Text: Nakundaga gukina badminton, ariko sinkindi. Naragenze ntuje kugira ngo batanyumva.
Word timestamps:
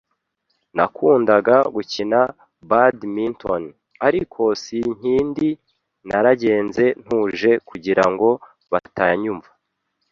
Nakundaga 0.75 1.55
gukina 1.75 2.19
badminton, 2.69 3.63
ariko 4.07 4.41
sinkindi. 4.63 5.47
Naragenze 6.07 6.85
ntuje 7.03 7.51
kugira 7.69 8.05
ngo 8.11 8.29
batanyumva. 8.71 9.49